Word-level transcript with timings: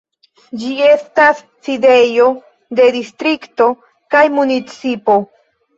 Ĝi 0.61 0.71
estas 0.85 1.43
sidejo 1.67 2.27
de 2.81 2.91
distrikto 2.99 3.73
kaj 4.17 4.27
municipo. 4.41 5.25